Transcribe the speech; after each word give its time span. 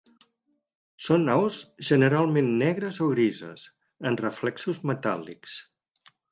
Són 1.07 1.29
aus 1.33 1.59
generalment 1.89 2.49
negres 2.63 2.99
o 3.09 3.11
grises 3.13 3.69
amb 4.13 4.25
reflexos 4.27 4.83
metàl·lics. 4.93 5.59